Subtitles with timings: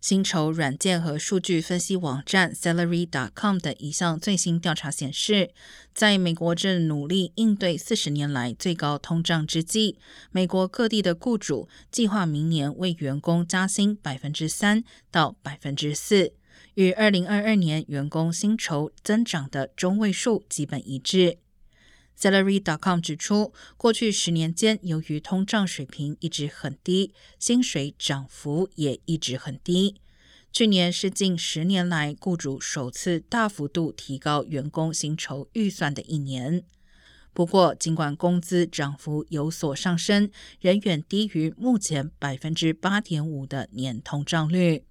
[0.00, 5.50] 薪酬软件和数据分析网站 Salary.com 的一项最新调查显示，
[5.94, 9.98] 在美国正努力应对四十年来最高通胀之际，
[10.30, 16.32] 美国各地的雇主计划明年为员工加薪百分之三到百分之四，
[16.74, 21.36] 与二零二二年员工薪酬增长的中位数基本一致。
[22.20, 29.96] Salary.com 指出，过去十年间，由于通胀水平一直很低，薪水涨幅也一直很低。
[30.52, 36.62] 去年是近十年来雇主首次大幅度提高员工薪酬预算的一年。
[37.32, 40.30] 不过，尽管工资涨幅有所上升，
[40.60, 44.84] 仍远低于目前百分之八点五的年通胀率。